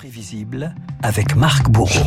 Imprévisible 0.00 0.74
avec 1.02 1.36
Marc 1.36 1.68
Bourreau. 1.68 2.06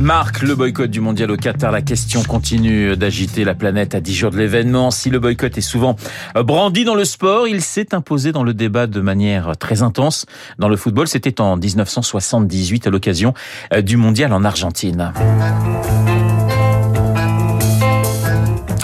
Marc, 0.00 0.40
le 0.40 0.54
boycott 0.54 0.90
du 0.90 1.02
mondial 1.02 1.30
au 1.30 1.36
Qatar, 1.36 1.72
la 1.72 1.82
question 1.82 2.22
continue 2.22 2.96
d'agiter 2.96 3.44
la 3.44 3.54
planète 3.54 3.94
à 3.94 4.00
10 4.00 4.14
jours 4.14 4.30
de 4.30 4.38
l'événement. 4.38 4.90
Si 4.90 5.10
le 5.10 5.18
boycott 5.18 5.58
est 5.58 5.60
souvent 5.60 5.94
brandi 6.34 6.86
dans 6.86 6.94
le 6.94 7.04
sport, 7.04 7.46
il 7.46 7.60
s'est 7.60 7.94
imposé 7.94 8.32
dans 8.32 8.44
le 8.44 8.54
débat 8.54 8.86
de 8.86 9.00
manière 9.02 9.58
très 9.58 9.82
intense. 9.82 10.24
Dans 10.58 10.70
le 10.70 10.76
football, 10.76 11.06
c'était 11.06 11.38
en 11.42 11.58
1978 11.58 12.86
à 12.86 12.90
l'occasion 12.90 13.34
du 13.82 13.98
mondial 13.98 14.32
en 14.32 14.42
Argentine. 14.42 15.12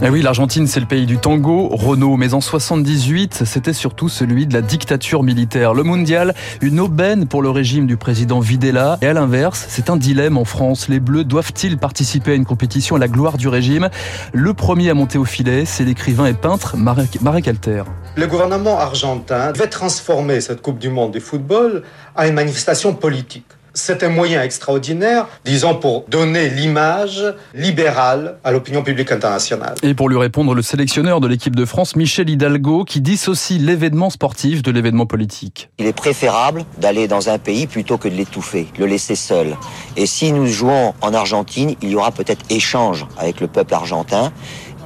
Eh 0.02 0.08
oui, 0.08 0.22
l'Argentine, 0.22 0.66
c'est 0.66 0.80
le 0.80 0.86
pays 0.86 1.04
du 1.04 1.18
tango, 1.18 1.68
Renault, 1.68 2.16
mais 2.16 2.32
en 2.32 2.40
78, 2.40 3.42
c'était 3.44 3.74
surtout 3.74 4.08
celui 4.08 4.46
de 4.46 4.54
la 4.54 4.62
dictature 4.62 5.22
militaire. 5.22 5.74
Le 5.74 5.82
mondial, 5.82 6.34
une 6.62 6.80
aubaine 6.80 7.26
pour 7.26 7.42
le 7.42 7.50
régime 7.50 7.86
du 7.86 7.98
président 7.98 8.40
Videla. 8.40 8.96
Et 9.02 9.06
à 9.06 9.12
l'inverse, 9.12 9.66
c'est 9.68 9.90
un 9.90 9.98
dilemme 9.98 10.38
en 10.38 10.46
France. 10.46 10.88
Les 10.88 11.00
Bleus 11.00 11.24
doivent-ils 11.24 11.76
participer 11.76 12.32
à 12.32 12.34
une 12.34 12.46
compétition 12.46 12.96
à 12.96 12.98
la 12.98 13.08
gloire 13.08 13.36
du 13.36 13.48
régime? 13.48 13.90
Le 14.32 14.54
premier 14.54 14.88
à 14.88 14.94
monter 14.94 15.18
au 15.18 15.26
filet, 15.26 15.66
c'est 15.66 15.84
l'écrivain 15.84 16.24
et 16.24 16.32
peintre 16.32 16.78
Marek, 16.78 17.20
Marek 17.20 17.46
Alter. 17.48 17.82
Le 18.16 18.26
gouvernement 18.26 18.78
argentin 18.78 19.52
devait 19.52 19.68
transformer 19.68 20.40
cette 20.40 20.62
Coupe 20.62 20.78
du 20.78 20.88
Monde 20.88 21.12
du 21.12 21.20
football 21.20 21.82
à 22.16 22.26
une 22.26 22.34
manifestation 22.34 22.94
politique. 22.94 23.44
C'est 23.74 24.02
un 24.02 24.08
moyen 24.08 24.42
extraordinaire, 24.42 25.28
disons, 25.44 25.74
pour 25.76 26.04
donner 26.08 26.48
l'image 26.48 27.22
libérale 27.54 28.38
à 28.42 28.50
l'opinion 28.50 28.82
publique 28.82 29.12
internationale. 29.12 29.74
Et 29.82 29.94
pour 29.94 30.08
lui 30.08 30.18
répondre, 30.18 30.54
le 30.54 30.62
sélectionneur 30.62 31.20
de 31.20 31.28
l'équipe 31.28 31.54
de 31.54 31.64
France, 31.64 31.94
Michel 31.94 32.28
Hidalgo, 32.28 32.84
qui 32.84 33.00
dissocie 33.00 33.60
l'événement 33.60 34.10
sportif 34.10 34.62
de 34.62 34.70
l'événement 34.70 35.06
politique. 35.06 35.70
Il 35.78 35.86
est 35.86 35.92
préférable 35.92 36.64
d'aller 36.78 37.06
dans 37.06 37.28
un 37.28 37.38
pays 37.38 37.66
plutôt 37.66 37.98
que 37.98 38.08
de 38.08 38.14
l'étouffer, 38.14 38.66
le 38.78 38.86
laisser 38.86 39.14
seul. 39.14 39.56
Et 39.96 40.06
si 40.06 40.32
nous 40.32 40.46
jouons 40.46 40.94
en 41.00 41.14
Argentine, 41.14 41.76
il 41.82 41.90
y 41.90 41.94
aura 41.94 42.10
peut-être 42.10 42.44
échange 42.50 43.06
avec 43.18 43.40
le 43.40 43.46
peuple 43.46 43.74
argentin. 43.74 44.32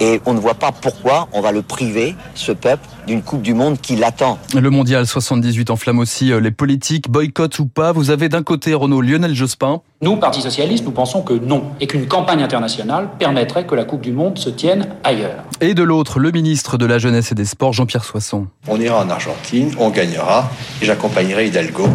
Et 0.00 0.20
on 0.26 0.34
ne 0.34 0.40
voit 0.40 0.54
pas 0.54 0.72
pourquoi 0.72 1.28
on 1.32 1.40
va 1.40 1.52
le 1.52 1.62
priver, 1.62 2.14
ce 2.34 2.52
peuple, 2.52 2.86
d'une 3.06 3.22
Coupe 3.22 3.42
du 3.42 3.54
Monde 3.54 3.80
qui 3.80 3.96
l'attend. 3.96 4.38
Le 4.54 4.70
Mondial 4.70 5.06
78 5.06 5.70
enflamme 5.70 5.98
aussi 5.98 6.32
les 6.40 6.50
politiques, 6.50 7.10
boycott 7.10 7.58
ou 7.58 7.66
pas. 7.66 7.92
Vous 7.92 8.10
avez 8.10 8.28
d'un 8.28 8.42
côté 8.42 8.74
Renaud 8.74 9.00
Lionel 9.00 9.34
Jospin. 9.34 9.80
Nous, 10.00 10.16
Parti 10.16 10.42
Socialiste, 10.42 10.84
nous 10.84 10.90
pensons 10.90 11.22
que 11.22 11.32
non, 11.32 11.64
et 11.80 11.86
qu'une 11.86 12.06
campagne 12.06 12.42
internationale 12.42 13.08
permettrait 13.18 13.66
que 13.66 13.74
la 13.74 13.84
Coupe 13.84 14.02
du 14.02 14.12
Monde 14.12 14.38
se 14.38 14.50
tienne 14.50 14.88
ailleurs. 15.04 15.44
Et 15.60 15.74
de 15.74 15.82
l'autre, 15.82 16.18
le 16.18 16.30
ministre 16.30 16.76
de 16.76 16.86
la 16.86 16.98
Jeunesse 16.98 17.32
et 17.32 17.34
des 17.34 17.44
Sports, 17.44 17.72
Jean-Pierre 17.72 18.04
Soisson. 18.04 18.48
On 18.68 18.80
ira 18.80 19.00
en 19.02 19.08
Argentine, 19.08 19.72
on 19.78 19.90
gagnera, 19.90 20.50
et 20.82 20.86
j'accompagnerai 20.86 21.46
Hidalgo, 21.46 21.88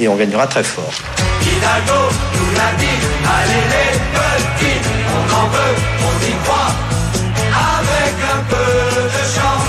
et 0.00 0.08
on 0.08 0.16
gagnera 0.16 0.46
très 0.46 0.64
fort. 0.64 0.90
Hidalgo 1.42 2.14
nous 2.34 2.56
l'a 2.56 2.72
dit, 2.78 2.86
allez 3.24 3.64
les 3.70 3.98
petits, 4.12 4.88
on 5.08 5.34
en 5.34 5.48
veut, 5.48 5.76
on 6.00 6.26
y 6.26 6.44
croit. 6.44 6.95
Avec 8.16 8.30
un 8.30 8.42
peu 8.48 8.56
de 8.56 9.24
chance, 9.34 9.65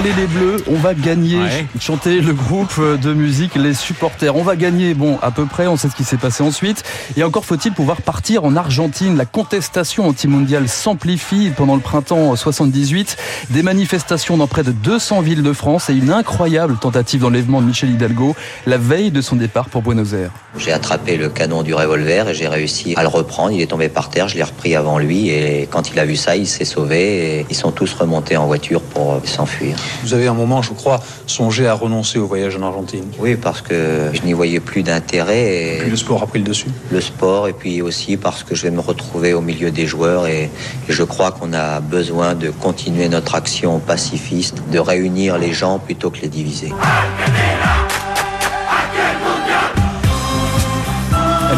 Allez 0.00 0.14
les 0.14 0.26
Bleus, 0.28 0.64
on 0.66 0.76
va 0.76 0.94
gagner. 0.94 1.36
Ouais. 1.36 1.66
Chanter 1.78 2.22
le 2.22 2.32
groupe 2.32 2.80
de 2.80 3.12
musique 3.12 3.54
Les 3.54 3.74
Supporters. 3.74 4.34
On 4.34 4.42
va 4.42 4.56
gagner, 4.56 4.94
bon, 4.94 5.18
à 5.20 5.30
peu 5.30 5.44
près, 5.44 5.66
on 5.66 5.76
sait 5.76 5.90
ce 5.90 5.94
qui 5.94 6.04
s'est 6.04 6.16
passé 6.16 6.42
ensuite. 6.42 6.84
Et 7.18 7.22
encore 7.22 7.44
faut-il 7.44 7.74
pouvoir 7.74 8.00
partir 8.00 8.44
en 8.44 8.56
Argentine. 8.56 9.18
La 9.18 9.26
contestation 9.26 10.08
antimondiale 10.08 10.70
s'amplifie 10.70 11.52
pendant 11.54 11.74
le 11.74 11.82
printemps 11.82 12.34
78. 12.34 13.18
Des 13.50 13.62
manifestations 13.62 14.38
dans 14.38 14.46
près 14.46 14.62
de 14.62 14.72
200 14.72 15.20
villes 15.20 15.42
de 15.42 15.52
France 15.52 15.90
et 15.90 15.92
une 15.92 16.10
incroyable 16.10 16.78
tentative 16.78 17.20
d'enlèvement 17.20 17.60
de 17.60 17.66
Michel 17.66 17.90
Hidalgo 17.90 18.34
la 18.64 18.78
veille 18.78 19.10
de 19.10 19.20
son 19.20 19.36
départ 19.36 19.68
pour 19.68 19.82
Buenos 19.82 20.14
Aires. 20.14 20.30
J'ai 20.56 20.72
attrapé 20.72 21.18
le 21.18 21.28
canon 21.28 21.62
du 21.62 21.74
revolver 21.74 22.26
et 22.30 22.34
j'ai 22.34 22.48
réussi 22.48 22.94
à 22.96 23.02
le 23.02 23.08
reprendre. 23.08 23.52
Il 23.52 23.60
est 23.60 23.66
tombé 23.66 23.90
par 23.90 24.08
terre, 24.08 24.28
je 24.28 24.36
l'ai 24.36 24.44
repris 24.44 24.74
avant 24.74 24.96
lui 24.96 25.28
et 25.28 25.68
quand 25.70 25.90
il 25.90 25.98
a 25.98 26.06
vu 26.06 26.16
ça, 26.16 26.36
il 26.36 26.46
s'est 26.46 26.64
sauvé 26.64 27.40
et 27.40 27.46
ils 27.50 27.56
sont 27.56 27.70
tous 27.70 27.92
remontés 27.92 28.38
en 28.38 28.46
voiture 28.46 28.80
pour 28.80 29.20
s'enfuir. 29.26 29.76
Vous 30.02 30.14
avez 30.14 30.26
un 30.26 30.34
moment, 30.34 30.62
je 30.62 30.72
crois, 30.72 31.00
songé 31.26 31.66
à 31.66 31.74
renoncer 31.74 32.18
au 32.18 32.26
voyage 32.26 32.56
en 32.56 32.62
Argentine. 32.62 33.04
Oui, 33.18 33.36
parce 33.36 33.60
que 33.60 34.10
je 34.12 34.22
n'y 34.22 34.32
voyais 34.32 34.60
plus 34.60 34.82
d'intérêt. 34.82 35.76
Et 35.76 35.78
puis 35.80 35.90
le 35.90 35.96
sport 35.96 36.22
a 36.22 36.26
pris 36.26 36.38
le 36.38 36.44
dessus. 36.44 36.68
Le 36.90 37.00
sport, 37.00 37.48
et 37.48 37.52
puis 37.52 37.82
aussi 37.82 38.16
parce 38.16 38.42
que 38.42 38.54
je 38.54 38.62
vais 38.62 38.70
me 38.70 38.80
retrouver 38.80 39.34
au 39.34 39.40
milieu 39.40 39.70
des 39.70 39.86
joueurs 39.86 40.26
et, 40.26 40.50
je 40.88 41.02
crois 41.04 41.30
qu'on 41.32 41.52
a 41.52 41.80
besoin 41.80 42.34
de 42.34 42.50
continuer 42.50 43.08
notre 43.08 43.34
action 43.34 43.78
pacifiste, 43.78 44.56
de 44.72 44.78
réunir 44.78 45.38
les 45.38 45.52
gens 45.52 45.78
plutôt 45.78 46.10
que 46.10 46.20
les 46.20 46.28
diviser. 46.28 46.72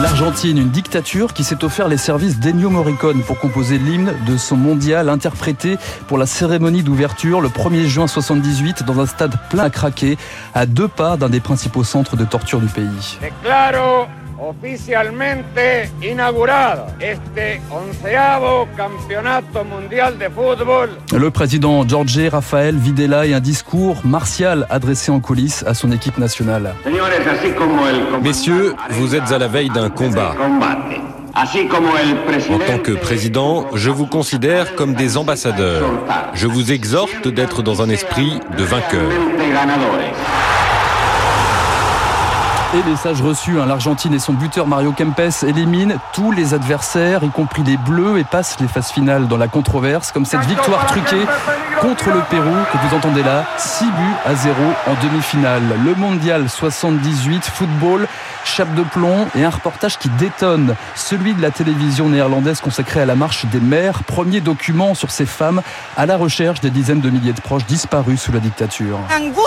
L'Argentine, 0.01 0.57
une 0.57 0.71
dictature 0.71 1.35
qui 1.35 1.45
s'est 1.45 1.65
offert 1.65 1.87
les 1.87 1.99
services 1.99 2.39
d'Ennio 2.39 2.71
Morricone 2.71 3.21
pour 3.23 3.39
composer 3.39 3.77
l'hymne 3.77 4.15
de 4.27 4.39
son 4.39 4.57
mondial 4.57 5.11
interprété 5.11 5.77
pour 6.09 6.17
la 6.17 6.25
cérémonie 6.25 6.83
d'ouverture 6.83 7.43
le 7.43 7.49
1er 7.51 7.85
juin 7.87 8.07
78 8.07 8.85
dans 8.85 9.01
un 9.01 9.07
stade 9.07 9.35
plein 9.51 9.65
à 9.65 9.71
craquer 9.71 10.17
à 10.55 10.65
deux 10.65 10.89
pas 10.89 11.19
d'un 11.19 11.29
des 11.29 11.41
principaux 11.41 11.85
centres 11.85 12.17
de 12.17 12.25
torture 12.25 12.61
du 12.61 12.69
pays. 12.69 13.19
Oficialmente 14.43 15.89
inaugurado 16.03 16.87
este 16.99 17.61
onceavo 17.71 18.67
campeonato 18.77 19.65
mundial 19.65 20.19
de 20.19 20.29
fútbol. 20.29 20.91
Le 21.17 21.31
président 21.31 21.87
Jorge 21.89 22.29
Rafael 22.29 22.75
Videla 22.77 23.25
et 23.25 23.35
un 23.35 23.41
discours 23.41 24.05
martial 24.05 24.67
adressé 24.69 25.13
en 25.13 25.21
coulisses 25.21 25.65
à 25.65 25.75
son 25.75 25.93
équipe 25.93 26.19
nationale. 26.19 26.75
Messieurs, 28.21 28.75
vous 28.91 29.15
êtes 29.15 29.31
à 29.31 29.39
la 29.39 29.47
veille 29.47 29.71
d'un 29.71 29.91
combat. 29.91 30.35
En 31.35 32.59
tant 32.59 32.79
que 32.83 32.93
président, 32.93 33.67
je 33.75 33.91
vous 33.91 34.07
considère 34.07 34.75
comme 34.75 34.95
des 34.95 35.17
ambassadeurs. 35.17 35.85
Je 36.35 36.49
vous 36.49 36.73
exhorte 36.73 37.29
d'être 37.29 37.63
dans 37.63 37.81
un 37.81 37.89
esprit 37.89 38.41
de 38.59 38.65
vainqueur. 38.65 39.09
Et 42.75 42.91
message 42.91 43.21
reçu, 43.21 43.61
hein, 43.61 43.67
l'Argentine 43.67 44.15
et 44.15 44.19
son 44.19 44.33
buteur 44.33 44.67
Mario 44.67 44.93
Kempes 44.93 45.43
éliminent 45.47 45.97
tous 46.15 46.33
les 46.33 46.55
adversaires, 46.55 47.23
y 47.23 47.29
compris 47.29 47.63
les 47.63 47.77
Bleus, 47.77 48.19
et 48.19 48.25
passent 48.25 48.57
les 48.61 48.67
phases 48.67 48.91
finales 48.91 49.29
dans 49.29 49.37
la 49.37 49.47
controverse, 49.47 50.11
comme 50.11 50.25
cette 50.25 50.47
victoire 50.47 50.87
truquée 50.87 51.27
contre 51.83 52.09
le 52.09 52.21
Pérou 52.31 52.55
que 52.73 52.79
vous 52.79 52.97
entendez 52.97 53.23
là, 53.23 53.45
6 53.59 53.85
buts 53.85 54.17
à 54.25 54.35
0 54.35 54.55
en 54.87 55.07
demi-finale. 55.07 55.63
Le 55.85 55.95
Mondial 55.97 56.49
78, 56.49 57.45
football, 57.45 58.07
chape 58.45 58.75
de 58.75 58.83
plomb 58.85 59.27
et 59.37 59.45
un 59.45 59.51
reportage 59.51 59.99
qui 59.99 60.09
détonne, 60.19 60.75
celui 60.95 61.35
de 61.35 61.43
la 61.43 61.51
télévision 61.51 62.09
néerlandaise 62.09 62.63
consacrée 62.63 63.03
à 63.03 63.07
la 63.07 63.17
marche 63.17 63.45
des 63.47 63.61
mères, 63.61 64.03
premier 64.05 64.41
document 64.41 64.95
sur 64.95 65.11
ces 65.11 65.27
femmes 65.27 65.61
à 65.99 66.07
la 66.07 66.17
recherche 66.17 66.61
des 66.61 66.71
dizaines 66.71 67.01
de 67.01 67.11
milliers 67.11 67.35
de 67.35 67.41
proches 67.41 67.67
disparus 67.67 68.23
sous 68.23 68.33
la 68.33 68.41
dictature. 68.41 68.99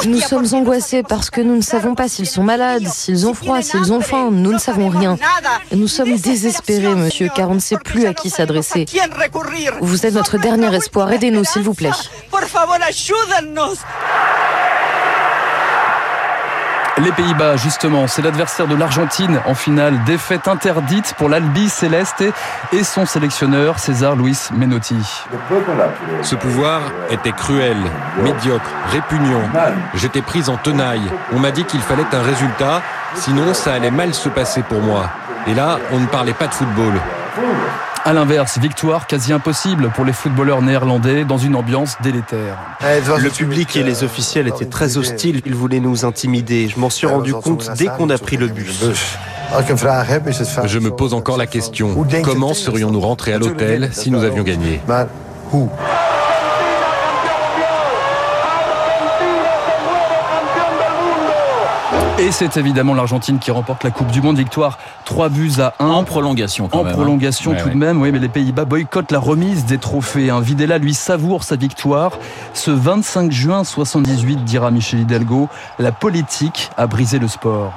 Nous 0.05 0.19
sommes 0.19 0.45
angoissés 0.53 1.01
parce 1.01 1.31
que 1.31 1.41
nous 1.41 1.55
ne 1.55 1.61
savons 1.61 1.95
pas 1.95 2.07
s'ils 2.07 2.27
sont 2.27 2.43
malades, 2.43 2.87
s'ils 2.87 3.14
ont 3.23 3.33
froid, 3.33 3.61
s'ils 3.61 3.93
ont 3.93 4.01
faim, 4.01 4.29
nous 4.31 4.53
ne 4.53 4.57
savons 4.57 4.89
rien. 4.89 5.17
Nous 5.71 5.87
sommes 5.87 6.15
désespérés, 6.15 6.95
monsieur, 6.95 7.29
car 7.33 7.49
on 7.49 7.55
ne 7.55 7.59
sait 7.59 7.77
plus 7.77 8.05
à 8.05 8.13
qui 8.13 8.29
s'adresser. 8.29 8.85
Vous 9.81 10.05
êtes 10.05 10.13
notre 10.13 10.37
dernier 10.37 10.73
espoir, 10.75 11.11
aidez-nous, 11.11 11.43
s'il 11.43 11.63
vous 11.63 11.73
plaît. 11.73 11.91
Les 16.97 17.11
Pays-Bas, 17.11 17.57
justement, 17.57 18.07
c'est 18.07 18.21
l'adversaire 18.21 18.67
de 18.67 18.75
l'Argentine 18.75 19.41
en 19.45 19.53
finale. 19.53 20.01
Défaite 20.05 20.47
interdite 20.47 21.13
pour 21.17 21.27
l'Albi 21.27 21.67
Céleste 21.67 22.23
et 22.71 22.83
son 22.85 23.05
sélectionneur 23.05 23.79
César 23.79 24.15
Luis 24.15 24.37
Menotti. 24.53 24.95
Ce 26.21 26.35
pouvoir 26.35 26.79
était 27.09 27.33
cruel, 27.33 27.75
médiocre, 28.23 28.69
répugnant. 28.91 29.41
J'étais 29.95 30.21
prise 30.21 30.47
en 30.47 30.55
tenaille. 30.55 31.03
On 31.33 31.39
m'a 31.39 31.51
dit 31.51 31.65
qu'il 31.65 31.81
fallait 31.81 32.05
un 32.13 32.21
résultat, 32.21 32.81
sinon 33.15 33.53
ça 33.53 33.73
allait 33.73 33.91
mal 33.91 34.13
se 34.13 34.29
passer 34.29 34.61
pour 34.61 34.81
moi. 34.81 35.09
Et 35.47 35.53
là, 35.53 35.79
on 35.91 35.99
ne 35.99 36.07
parlait 36.07 36.33
pas 36.33 36.47
de 36.47 36.53
football. 36.53 36.93
À 38.03 38.13
l'inverse, 38.13 38.59
victoire 38.59 39.07
quasi 39.07 39.33
impossible 39.33 39.89
pour 39.95 40.05
les 40.05 40.13
footballeurs 40.13 40.61
néerlandais 40.61 41.25
dans 41.25 41.39
une 41.39 41.55
ambiance 41.55 41.95
délétère. 42.03 42.55
Le 42.81 43.29
public 43.29 43.75
et 43.75 43.83
les 43.83 44.03
officiels 44.03 44.47
étaient 44.47 44.65
très 44.65 44.97
hostiles, 44.97 45.41
ils 45.43 45.55
voulaient 45.55 45.79
nous 45.79 46.05
intimider. 46.05 46.67
Je 46.67 46.79
m'en 46.79 46.91
suis 46.91 47.07
rendu 47.07 47.33
compte 47.33 47.67
dès 47.77 47.87
qu'on 47.87 48.11
a 48.11 48.17
pris 48.19 48.37
le 48.37 48.47
bus. 48.47 48.83
Je 50.65 50.79
me 50.79 50.91
pose 50.91 51.13
encore 51.13 51.37
la 51.37 51.47
question, 51.47 52.05
comment 52.23 52.53
serions-nous 52.53 53.01
rentrés 53.01 53.33
à 53.33 53.39
l'hôtel 53.39 53.89
si 53.91 54.11
nous 54.11 54.23
avions 54.23 54.43
gagné 54.43 54.81
Et 62.17 62.31
c'est 62.31 62.55
évidemment 62.55 62.93
l'Argentine 62.93 63.39
qui 63.39 63.51
remporte 63.51 63.83
la 63.83 63.91
Coupe 63.91 64.07
du 64.09 64.21
Monde. 64.21 64.37
Victoire 64.37 64.77
3 65.03 65.27
buts 65.29 65.51
à 65.59 65.73
1. 65.79 65.85
En 65.87 66.03
prolongation 66.05 66.69
quand 66.69 66.79
en 66.79 66.83
même. 66.83 66.93
hein. 66.93 66.95
prolongation 66.95 67.53
tout 67.55 67.65
ouais. 67.65 67.71
de 67.71 67.77
même, 67.77 68.01
oui, 68.01 68.11
mais 68.13 68.19
les 68.19 68.29
Pays-Bas 68.29 68.63
boycottent 68.63 69.11
la 69.11 69.19
remise 69.19 69.65
des 69.65 69.77
trophées. 69.77 70.29
hein. 70.29 70.39
Videla 70.39 70.77
lui 70.77 70.93
savoure 70.93 71.43
sa 71.43 71.57
victoire. 71.57 72.11
Ce 72.53 72.71
25 72.71 73.31
juin 73.31 73.63
78, 73.65 74.45
dira 74.45 74.71
Michel 74.71 75.01
Hidalgo, 75.01 75.49
la 75.77 75.91
politique 75.91 76.69
a 76.77 76.87
brisé 76.87 77.19
le 77.19 77.27
sport. 77.27 77.73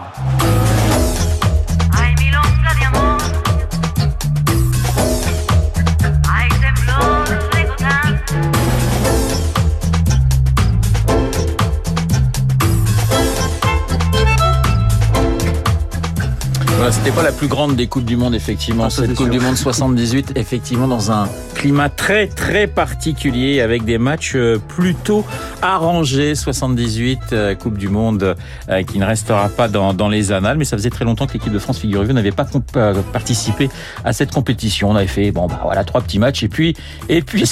C'était 16.90 17.10
pas 17.10 17.22
la 17.22 17.32
plus 17.32 17.48
grande 17.48 17.76
des 17.76 17.86
Coupes 17.86 18.04
du 18.04 18.16
Monde, 18.16 18.34
effectivement. 18.34 18.84
Ah, 18.86 18.90
Cette 18.90 19.08
Coupe 19.08 19.26
sûr. 19.26 19.28
du 19.30 19.40
Monde 19.40 19.56
78, 19.56 20.32
effectivement, 20.36 20.88
dans 20.88 21.12
un 21.12 21.28
climat 21.54 21.88
très, 21.88 22.28
très 22.28 22.66
particulier, 22.66 23.60
avec 23.60 23.84
des 23.84 23.98
matchs 23.98 24.34
euh, 24.36 24.58
plutôt 24.58 25.24
arrangés. 25.60 26.34
78, 26.34 27.18
euh, 27.32 27.54
Coupe 27.54 27.76
du 27.76 27.88
Monde, 27.88 28.36
euh, 28.68 28.82
qui 28.84 28.98
ne 28.98 29.04
restera 29.04 29.48
pas 29.48 29.68
dans, 29.68 29.92
dans 29.92 30.08
les 30.08 30.32
annales. 30.32 30.56
Mais 30.56 30.64
ça 30.64 30.76
faisait 30.76 30.90
très 30.90 31.04
longtemps 31.04 31.26
que 31.26 31.34
l'équipe 31.34 31.52
de 31.52 31.58
France, 31.58 31.78
figurez-vous, 31.78 32.12
n'avait 32.12 32.32
pas 32.32 32.46
euh, 32.76 32.94
participé 33.12 33.68
à 34.04 34.12
cette 34.12 34.32
compétition. 34.32 34.90
On 34.90 34.96
avait 34.96 35.06
fait, 35.06 35.30
bon, 35.30 35.46
bah 35.46 35.60
voilà, 35.62 35.84
trois 35.84 36.00
petits 36.00 36.18
matchs, 36.18 36.42
et 36.42 36.48
puis, 36.48 36.74
et 37.08 37.22
puis. 37.22 37.44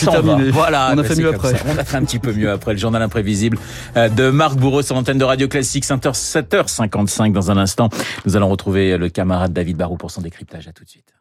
Voilà. 0.53 0.91
On 0.91 0.99
a 0.99 1.03
bah, 1.03 1.05
fait 1.05 1.17
mieux 1.17 1.29
après. 1.29 1.53
ça. 1.53 1.65
On 1.67 1.79
a 1.79 1.85
fait 1.85 1.97
un 1.97 2.05
petit 2.05 2.19
peu 2.19 2.33
mieux 2.33 2.51
après 2.51 2.73
le 2.73 2.79
journal 2.79 3.03
imprévisible 3.03 3.59
euh, 3.97 4.09
de 4.09 4.31
Marc 4.31 4.57
Bourreau 4.57 4.83
sur 4.83 4.95
l'antenne 4.95 5.19
de 5.19 5.25
Radio 5.25 5.49
Classique, 5.49 5.85
7h55 5.85 7.33
dans 7.33 7.51
un 7.51 7.57
instant. 7.57 7.89
Nous 8.25 8.37
allons 8.37 8.49
retrouver 8.49 8.97
le 8.97 9.09
camarade 9.27 9.53
David 9.53 9.77
Barou 9.77 9.97
pour 9.97 10.13
son 10.13 10.23
décryptage. 10.23 10.69
À 10.69 10.73
tout 10.73 10.85
de 10.85 10.89
suite. 10.89 11.16